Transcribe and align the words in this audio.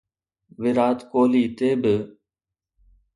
ويرات 0.61 0.99
ڪوهلي 1.11 1.43
تي 1.57 1.69
بي 1.81 1.95